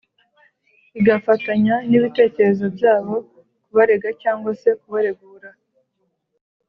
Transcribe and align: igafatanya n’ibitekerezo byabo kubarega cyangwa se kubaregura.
igafatanya 0.99 1.75
n’ibitekerezo 1.89 2.65
byabo 2.75 3.15
kubarega 3.63 4.09
cyangwa 4.21 4.51
se 4.61 4.69
kubaregura. 4.79 5.49